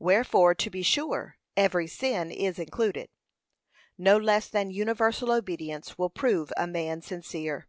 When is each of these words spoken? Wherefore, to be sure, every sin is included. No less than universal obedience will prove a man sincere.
Wherefore, 0.00 0.56
to 0.56 0.70
be 0.70 0.82
sure, 0.82 1.38
every 1.56 1.86
sin 1.86 2.32
is 2.32 2.58
included. 2.58 3.10
No 3.96 4.16
less 4.16 4.48
than 4.48 4.72
universal 4.72 5.30
obedience 5.30 5.96
will 5.96 6.10
prove 6.10 6.52
a 6.56 6.66
man 6.66 7.00
sincere. 7.00 7.68